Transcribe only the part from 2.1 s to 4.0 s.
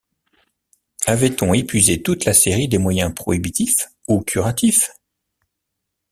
la série des moyens prohibitifs